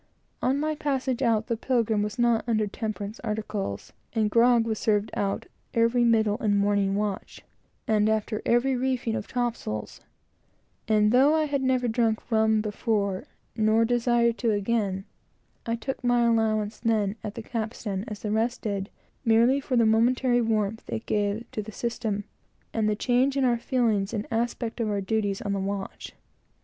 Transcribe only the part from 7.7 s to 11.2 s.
and after every reefing of topsails; and